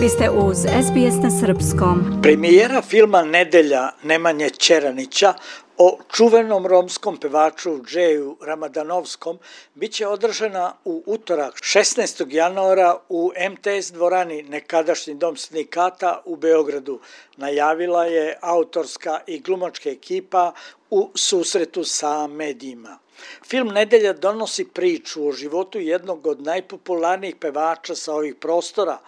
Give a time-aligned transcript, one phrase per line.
[0.00, 2.20] Vi ste uz SBS na Srpskom.
[2.22, 5.34] Premijera filma Nedelja Nemanje Ćeranića
[5.78, 9.38] o čuvenom romskom pevaču Džeju Ramadanovskom
[9.74, 12.34] biće održana u utorak 16.
[12.34, 17.00] januara u MTS dvorani nekadašnji dom sindikata u Beogradu.
[17.36, 20.52] Najavila je autorska i glumačka ekipa
[20.90, 22.98] u susretu sa medijima.
[23.46, 28.98] Film Nedelja donosi priču o životu jednog od najpopularnijih pevača sa ovih prostora,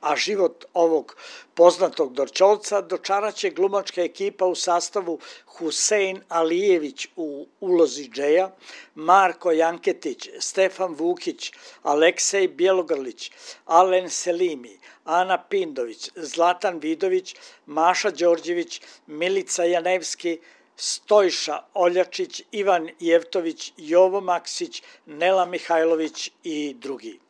[0.00, 1.16] a život ovog
[1.54, 8.50] poznatog Dorčovca dočaraće glumačka ekipa u sastavu Husein Alijević u ulozi Džeja,
[8.94, 11.52] Marko Janketić, Stefan Vukić,
[11.82, 13.30] Aleksej Bjelogrlić,
[13.66, 20.38] Alen Selimi, Ana Pindović, Zlatan Vidović, Maša Đorđević, Milica Janevski,
[20.76, 27.20] Stojša Oljačić, Ivan Jevtović, Jovo Maksić, Nela Mihajlović i drugi.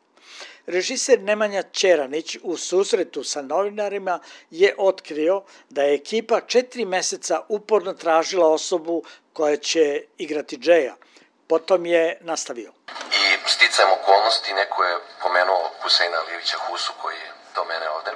[0.65, 4.19] Režiser Nemanja Ćeranić u susretu sa novinarima
[4.51, 9.03] je otkrio da je ekipa četiri meseca uporno tražila osobu
[9.33, 10.95] koja će igrati Džeja.
[11.47, 12.71] Potom je nastavio.
[13.11, 18.11] I sticajem okolnosti neko je pomenuo Huseina Alijevića Husu koji je do mene ovde.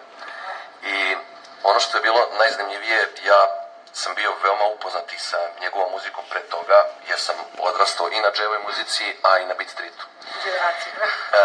[0.83, 1.15] I
[1.63, 3.66] ono što je bilo najzanimljivije, ja
[3.97, 8.31] sam bio veoma upoznat i sa njegovom muzikom pre toga, jer sam odrastao i na
[8.31, 10.05] dževoj muzici, a i na beat streetu.
[10.45, 11.39] E,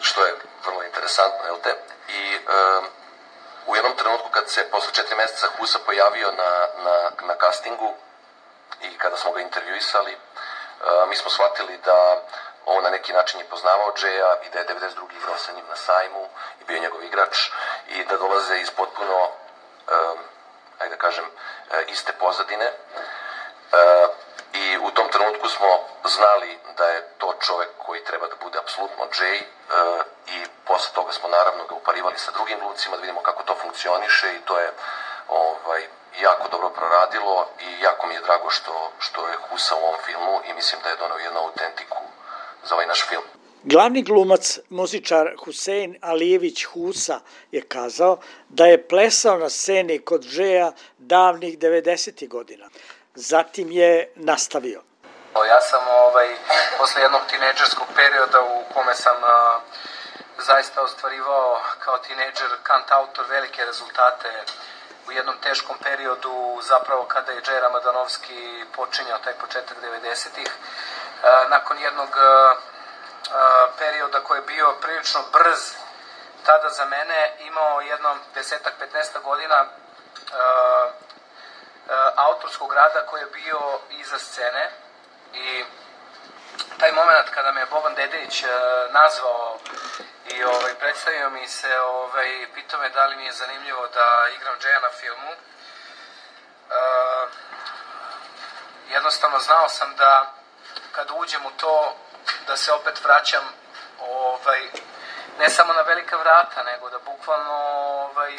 [0.00, 0.34] što je
[0.64, 1.74] vrlo interesantno, jel te?
[2.08, 2.40] I e,
[3.66, 6.50] u jednom trenutku kad se posle četiri meseca Husa pojavio na,
[6.84, 7.94] na, na castingu
[8.80, 10.18] i kada smo ga intervjuisali, e,
[11.08, 12.22] mi smo shvatili da
[12.66, 15.16] on na neki način je poznavao Džeja i da je 92.
[15.16, 16.28] igrao sa njim na sajmu
[16.60, 17.50] i bio njegov igrač
[17.88, 20.18] i da dolaze iz potpuno um,
[20.80, 21.24] ajde da kažem,
[21.70, 22.64] e, iste pozadine.
[22.64, 22.74] E,
[24.52, 25.70] I u tom trenutku smo
[26.04, 29.44] znali da je to čovek koji treba da bude apsolutno Jay e,
[30.26, 34.34] i posle toga smo naravno ga uparivali sa drugim glumcima da vidimo kako to funkcioniše
[34.34, 34.72] i to je
[35.28, 35.82] ovaj,
[36.20, 40.40] jako dobro proradilo i jako mi je drago što, što je Husa u ovom filmu
[40.44, 42.02] i mislim da je donao jednu autentiku
[42.62, 43.39] za ovaj naš film.
[43.64, 47.20] Glavni glumac, muzičar Husein Alijević Husa
[47.52, 52.28] je kazao da je plesao na sceni kod Džeja davnih 90.
[52.28, 52.68] godina.
[53.14, 54.82] Zatim je nastavio.
[55.48, 56.28] Ja sam ovaj,
[56.78, 59.60] posle jednog tineđerskog perioda u kome sam a,
[60.46, 64.28] zaista ostvarivao kao tineđer, kant autor velike rezultate
[65.08, 70.50] u jednom teškom periodu, zapravo kada je Džej Ramadanovski počinjao taj početak 90-ih.
[71.48, 72.08] Nakon jednog
[73.78, 75.74] perioda koji je bio prilično brz
[76.46, 79.66] tada za mene, imao jedno desetak, 15 godina
[82.16, 84.70] autorskog rada koji je bio iza scene
[85.34, 85.64] i
[86.78, 88.48] taj moment kada me Boban Dedejić uh,
[88.92, 89.58] nazvao
[90.26, 94.58] i ovaj, predstavio mi se, ovaj, pitao me da li mi je zanimljivo da igram
[94.60, 95.30] Džeja na filmu.
[95.30, 97.28] Uh,
[98.90, 100.32] jednostavno znao sam da
[100.92, 101.96] kad uđem u to
[102.46, 103.44] da se opet vraćam
[104.00, 104.60] ovaj,
[105.38, 108.32] ne samo na velika vrata, nego da bukvalno ovaj,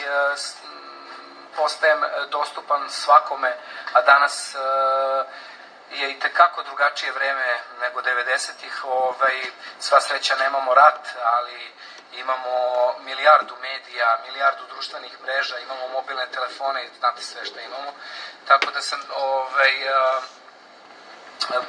[1.56, 3.58] postajem dostupan svakome,
[3.94, 5.26] a danas uh,
[6.00, 8.86] je i tekako drugačije vreme nego 90-ih.
[8.86, 9.42] Ovaj,
[9.80, 11.72] sva sreća nemamo rat, ali
[12.14, 12.54] imamo
[13.00, 17.94] milijardu medija, milijardu društvenih mreža, imamo mobilne telefone i znate sve što imamo.
[18.48, 19.72] Tako da sam ovaj,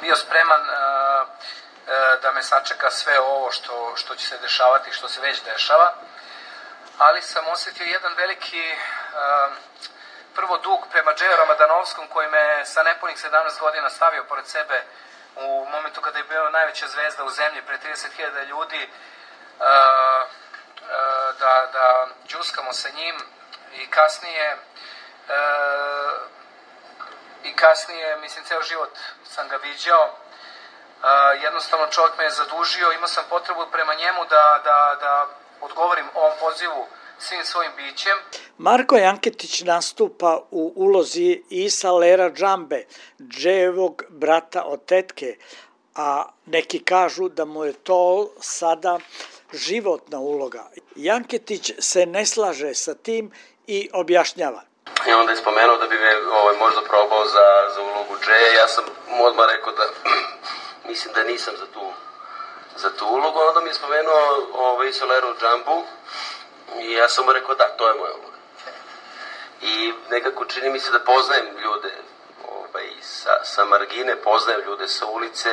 [0.01, 0.61] bio spreman
[2.21, 5.93] da me sačeka sve ovo što, što će se dešavati, što se već dešava,
[6.97, 8.75] ali sam osetio jedan veliki e,
[10.35, 14.83] prvo dug prema Džeju Ramadanovskom koji me sa nepunih 17 godina stavio pored sebe
[15.35, 18.89] u momentu kada je bio najveća zvezda u zemlji pre 30.000 ljudi e,
[21.39, 23.15] da, da džuskamo sa njim
[23.73, 24.57] i kasnije
[27.43, 30.22] i kasnije, mislim, ceo život sam ga viđao
[31.43, 35.27] jednostavno čovjek me je zadužio, imao sam potrebu prema njemu da, da, da
[35.61, 36.85] odgovorim ovom pozivu
[37.19, 38.17] svim svojim bićem.
[38.57, 42.85] Marko Janketić nastupa u ulozi Isa Lera Džambe,
[43.21, 45.37] Džejevog brata od tetke,
[45.95, 48.99] a neki kažu da mu je to sada
[49.53, 50.63] životna uloga.
[50.95, 53.31] Janketić se ne slaže sa tim
[53.67, 54.61] i objašnjava.
[55.07, 58.61] I onda je spomenuo da bi me ovaj, možda probao za, za ulogu Džeja.
[58.61, 58.83] Ja sam
[59.19, 59.83] odmah rekao da
[60.87, 61.91] mislim da nisam za tu,
[62.75, 63.39] za tu ulogu.
[63.39, 65.83] Onda mi je spomenuo ovaj, Soleru Džambu
[66.79, 68.37] i ja sam mu rekao da, to je moja uloga.
[69.61, 71.93] I nekako čini mi se da poznajem ljude
[72.49, 75.49] ovaj, sa, sa margine, poznajem ljude sa ulice,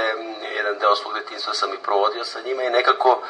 [0.57, 3.23] jedan deo svog detinstva sam i provodio sa njima i nekako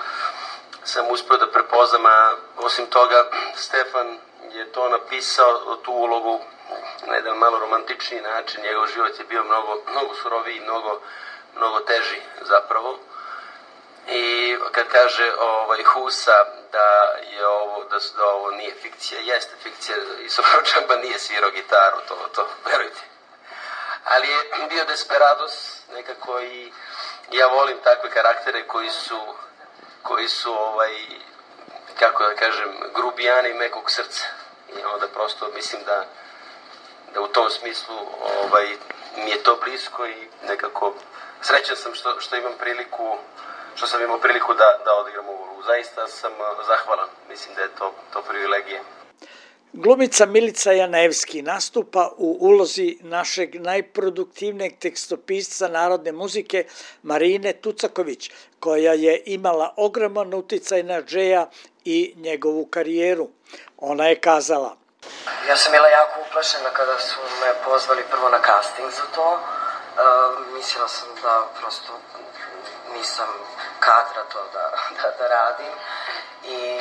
[0.85, 4.19] sam uspio da prepoznam, a osim toga Stefan
[4.53, 6.41] je to napisao, tu ulogu
[7.07, 11.01] na jedan malo romantičniji način, njegov život je bio mnogo, mnogo suroviji, mnogo,
[11.57, 12.99] mnogo teži zapravo.
[14.09, 19.97] I kad kaže ovaj Husa da je ovo da, da ovo nije fikcija, jeste fikcija
[20.25, 23.01] i Sofročamba nije svirao gitaru, to to verujte.
[24.05, 26.73] Ali je bio desperados nekako i
[27.31, 29.21] ja volim takve karaktere koji su
[30.03, 30.93] koji su ovaj
[31.99, 34.25] kako da kažem grubijani mekog srca
[34.77, 36.05] i onda prosto mislim da
[37.15, 37.97] da u tom smislu
[38.43, 38.77] ovaj
[39.17, 40.95] mi je to blisko i nekako
[41.43, 43.17] srećan sam što što imam priliku
[43.75, 45.63] što sam imao priliku da, da odigram ovu ulogu.
[45.63, 46.33] Zaista sam
[46.67, 47.09] zahvalan.
[47.29, 48.81] Mislim da je to, to privilegije.
[49.73, 56.65] Glumica Milica Janevski nastupa u ulozi našeg najproduktivnijeg tekstopisca narodne muzike
[57.03, 58.31] Marine Tucaković,
[58.61, 61.51] koja je imala ogroman uticaj na Džeja
[61.85, 63.29] i njegovu karijeru.
[63.79, 64.77] Ona je kazala
[65.49, 69.33] Ja sam bila jako uplašena kada su me pozvali prvo na casting za to.
[69.33, 71.93] Uh, mislila sam da prosto
[72.95, 73.29] nisam
[73.81, 74.71] kadra to da,
[75.03, 75.73] da, da radim
[76.45, 76.81] i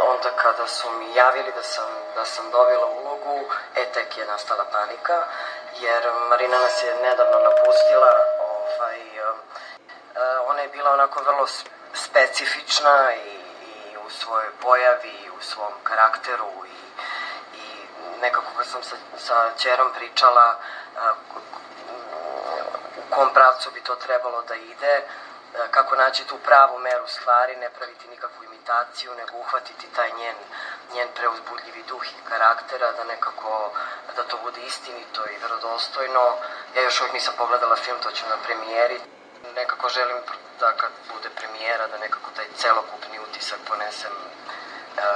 [0.00, 3.44] onda kada su mi javili da sam, da sam dobila ulogu,
[3.76, 5.24] e tek je nastala panika,
[5.80, 9.00] jer Marina nas je nedavno napustila, ovaj,
[9.30, 11.46] uh, ona je bila onako vrlo
[11.94, 13.40] specifična i,
[13.92, 16.81] i u svojoj pojavi, i u svom karakteru i,
[18.22, 18.96] nekako sam sa,
[19.26, 21.42] sa čerom pričala uh,
[22.96, 25.02] u kom pravcu bi to trebalo da ide,
[25.70, 30.36] kako naći tu pravu meru stvari, ne praviti nikakvu imitaciju, nego uhvatiti taj njen,
[30.94, 33.72] njen preuzbudljivi duh i karaktera, da nekako,
[34.16, 36.36] da to bude istinito i verodostojno.
[36.74, 39.00] Ja još uvijek nisam pogledala film, to ću na premijeri.
[39.54, 40.16] Nekako želim
[40.60, 44.12] da kad bude premijera, da nekako taj celokupni utisak ponesem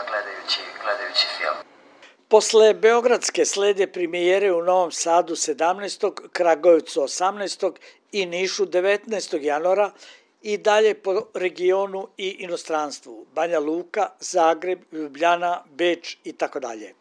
[0.09, 1.66] gledajući, gledajući film.
[2.29, 6.29] Posle Beogradske slede premijere u Novom Sadu 17.
[6.33, 7.73] Kragujevcu 18.
[8.13, 9.43] i Nišu 19.
[9.43, 9.91] januara
[10.43, 16.95] i dalje po regionu i inostranstvu, Banja Luka, Zagreb, Ljubljana, Beč i tako dalje.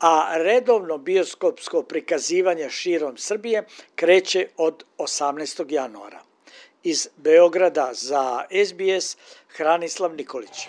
[0.00, 3.64] A redovno bioskopsko prikazivanje širom Srbije
[3.94, 5.72] kreće od 18.
[5.72, 6.22] januara.
[6.82, 9.16] Iz Beograda za SBS
[9.48, 10.68] Hranislav Nikolić.